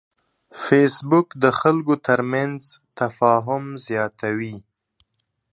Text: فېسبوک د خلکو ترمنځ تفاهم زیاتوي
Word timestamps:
فېسبوک 0.63 1.27
د 1.43 1.45
خلکو 1.59 1.93
ترمنځ 2.07 2.59
تفاهم 2.99 3.63
زیاتوي 3.85 4.55